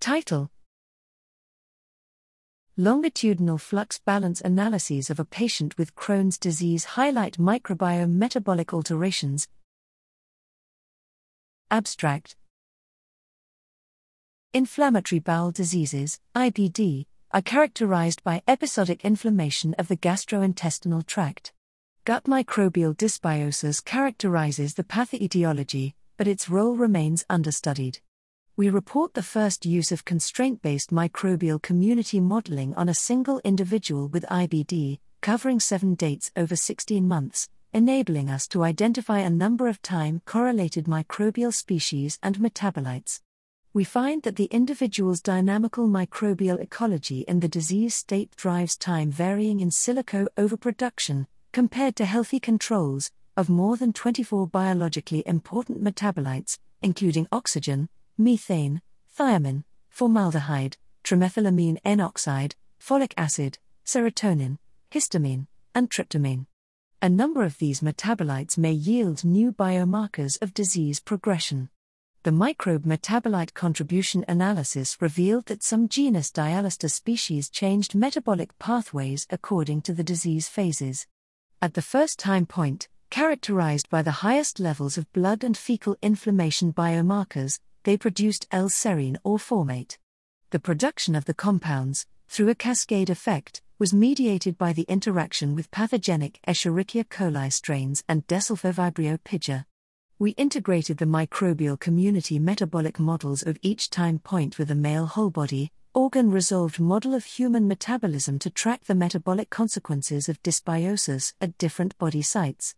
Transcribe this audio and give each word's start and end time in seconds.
Title 0.00 0.48
Longitudinal 2.76 3.58
flux 3.58 3.98
balance 3.98 4.40
analyses 4.40 5.10
of 5.10 5.18
a 5.18 5.24
patient 5.24 5.76
with 5.76 5.96
Crohn's 5.96 6.38
disease 6.38 6.84
highlight 6.84 7.36
microbiome 7.36 8.12
metabolic 8.12 8.72
alterations. 8.72 9.48
Abstract 11.72 12.36
Inflammatory 14.54 15.18
bowel 15.18 15.50
diseases, 15.50 16.20
IBD, 16.34 17.06
are 17.32 17.42
characterized 17.42 18.22
by 18.22 18.42
episodic 18.46 19.04
inflammation 19.04 19.74
of 19.74 19.88
the 19.88 19.96
gastrointestinal 19.96 21.04
tract. 21.04 21.52
Gut 22.04 22.24
microbial 22.24 22.96
dysbiosis 22.96 23.84
characterizes 23.84 24.74
the 24.74 24.84
pathoetiology, 24.84 25.94
but 26.16 26.28
its 26.28 26.48
role 26.48 26.76
remains 26.76 27.24
understudied 27.28 27.98
we 28.58 28.68
report 28.68 29.14
the 29.14 29.22
first 29.22 29.64
use 29.64 29.92
of 29.92 30.04
constraint 30.04 30.60
based 30.62 30.90
microbial 30.90 31.62
community 31.62 32.18
modeling 32.18 32.74
on 32.74 32.88
a 32.88 32.94
single 32.94 33.40
individual 33.44 34.08
with 34.08 34.24
IBD, 34.24 34.98
covering 35.20 35.60
seven 35.60 35.94
dates 35.94 36.32
over 36.36 36.56
16 36.56 37.06
months, 37.06 37.48
enabling 37.72 38.28
us 38.28 38.48
to 38.48 38.64
identify 38.64 39.20
a 39.20 39.30
number 39.30 39.68
of 39.68 39.80
time 39.80 40.20
correlated 40.24 40.86
microbial 40.86 41.54
species 41.54 42.18
and 42.20 42.40
metabolites. 42.40 43.20
We 43.72 43.84
find 43.84 44.24
that 44.24 44.34
the 44.34 44.46
individual's 44.46 45.20
dynamical 45.20 45.86
microbial 45.86 46.60
ecology 46.60 47.20
in 47.28 47.38
the 47.38 47.46
disease 47.46 47.94
state 47.94 48.34
drives 48.34 48.76
time 48.76 49.12
varying 49.12 49.60
in 49.60 49.70
silico 49.70 50.26
overproduction, 50.36 51.28
compared 51.52 51.94
to 51.94 52.04
healthy 52.04 52.40
controls, 52.40 53.12
of 53.36 53.48
more 53.48 53.76
than 53.76 53.92
24 53.92 54.48
biologically 54.48 55.22
important 55.26 55.80
metabolites, 55.80 56.58
including 56.82 57.28
oxygen, 57.30 57.88
methane, 58.18 58.82
thiamine, 59.16 59.62
formaldehyde, 59.88 60.76
trimethylamine 61.04 61.78
N 61.84 62.00
oxide, 62.00 62.56
folic 62.80 63.12
acid, 63.16 63.58
serotonin, 63.86 64.58
histamine, 64.90 65.46
and 65.74 65.88
tryptamine. 65.88 66.46
A 67.00 67.08
number 67.08 67.44
of 67.44 67.58
these 67.58 67.80
metabolites 67.80 68.58
may 68.58 68.72
yield 68.72 69.24
new 69.24 69.52
biomarkers 69.52 70.42
of 70.42 70.52
disease 70.52 70.98
progression. 70.98 71.70
The 72.24 72.32
microbe 72.32 72.84
metabolite 72.84 73.54
contribution 73.54 74.24
analysis 74.26 75.00
revealed 75.00 75.46
that 75.46 75.62
some 75.62 75.88
genus 75.88 76.32
Dialister 76.32 76.90
species 76.90 77.48
changed 77.48 77.94
metabolic 77.94 78.58
pathways 78.58 79.26
according 79.30 79.82
to 79.82 79.92
the 79.92 80.02
disease 80.02 80.48
phases. 80.48 81.06
At 81.62 81.74
the 81.74 81.82
first 81.82 82.18
time 82.18 82.44
point, 82.44 82.88
characterized 83.10 83.88
by 83.88 84.02
the 84.02 84.10
highest 84.26 84.58
levels 84.58 84.98
of 84.98 85.12
blood 85.12 85.44
and 85.44 85.56
fecal 85.56 85.96
inflammation 86.02 86.72
biomarkers, 86.72 87.60
they 87.84 87.96
produced 87.96 88.46
L-serine 88.50 89.16
or 89.24 89.38
formate. 89.38 89.98
The 90.50 90.58
production 90.58 91.14
of 91.14 91.24
the 91.26 91.34
compounds, 91.34 92.06
through 92.28 92.48
a 92.48 92.54
cascade 92.54 93.10
effect, 93.10 93.62
was 93.78 93.94
mediated 93.94 94.58
by 94.58 94.72
the 94.72 94.82
interaction 94.88 95.54
with 95.54 95.70
pathogenic 95.70 96.40
Escherichia 96.46 97.04
coli 97.04 97.52
strains 97.52 98.02
and 98.08 98.26
Desulfovibrio 98.26 99.18
piger. 99.18 99.64
We 100.18 100.32
integrated 100.32 100.98
the 100.98 101.04
microbial 101.04 101.78
community 101.78 102.40
metabolic 102.40 102.98
models 102.98 103.44
of 103.44 103.58
each 103.62 103.88
time 103.88 104.18
point 104.18 104.58
with 104.58 104.70
a 104.70 104.74
male 104.74 105.06
whole 105.06 105.30
body, 105.30 105.70
organ 105.94 106.30
resolved 106.30 106.80
model 106.80 107.14
of 107.14 107.24
human 107.24 107.68
metabolism 107.68 108.38
to 108.40 108.50
track 108.50 108.84
the 108.84 108.96
metabolic 108.96 109.48
consequences 109.48 110.28
of 110.28 110.42
dysbiosis 110.42 111.34
at 111.40 111.56
different 111.56 111.96
body 111.98 112.22
sites. 112.22 112.74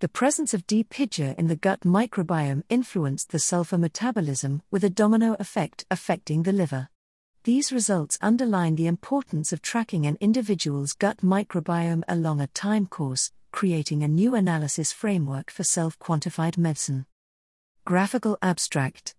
The 0.00 0.08
presence 0.08 0.54
of 0.54 0.66
D. 0.66 0.82
piger 0.82 1.34
in 1.36 1.48
the 1.48 1.56
gut 1.56 1.80
microbiome 1.80 2.62
influenced 2.70 3.32
the 3.32 3.38
sulfur 3.38 3.76
metabolism 3.76 4.62
with 4.70 4.82
a 4.82 4.88
domino 4.88 5.36
effect 5.38 5.84
affecting 5.90 6.42
the 6.42 6.52
liver. 6.54 6.88
These 7.44 7.70
results 7.70 8.16
underline 8.22 8.76
the 8.76 8.86
importance 8.86 9.52
of 9.52 9.60
tracking 9.60 10.06
an 10.06 10.16
individual's 10.18 10.94
gut 10.94 11.18
microbiome 11.18 12.02
along 12.08 12.40
a 12.40 12.46
time 12.46 12.86
course, 12.86 13.30
creating 13.52 14.02
a 14.02 14.08
new 14.08 14.34
analysis 14.34 14.90
framework 14.90 15.50
for 15.50 15.64
self 15.64 15.98
quantified 15.98 16.56
medicine. 16.56 17.04
Graphical 17.84 18.38
Abstract 18.40 19.14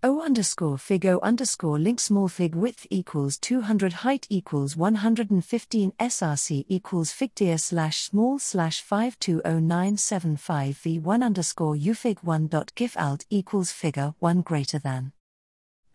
O 0.00 0.22
underscore 0.22 0.78
fig 0.78 1.04
O 1.06 1.18
underscore 1.24 1.76
link 1.76 1.98
small 1.98 2.28
fig 2.28 2.54
width 2.54 2.86
equals 2.88 3.36
200 3.36 3.92
height 3.94 4.28
equals 4.30 4.76
115 4.76 5.92
src 5.98 6.64
equals 6.68 7.10
figdeer 7.10 7.58
slash 7.58 8.02
small 8.02 8.38
slash 8.38 8.80
520975 8.80 10.76
v1 10.76 11.24
underscore 11.24 11.74
ufig 11.74 12.22
1 12.22 12.46
dot 12.46 12.70
gif 12.76 12.96
alt 12.96 13.24
equals 13.28 13.72
figure 13.72 14.14
1 14.20 14.42
greater 14.42 14.78
than. 14.78 15.10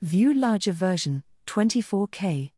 View 0.01 0.33
larger 0.33 0.73
version, 0.73 1.23
24k 1.47 2.52